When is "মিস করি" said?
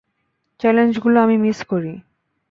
1.37-1.93